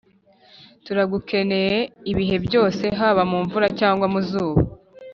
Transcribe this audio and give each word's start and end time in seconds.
Turagukeneye 0.85 1.77
ibihe 2.11 2.37
byose 2.45 2.83
haba 2.99 3.21
mumvura 3.31 3.67
cyangwa 3.79 4.05
ku 4.13 4.19
zuba 4.29 4.61